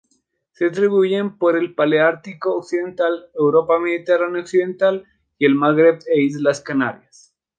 [0.53, 5.05] Se distribuyen por el Paleártico occidental: Europa mediterránea occidental,
[5.37, 7.35] el Magreb e islas Canarias.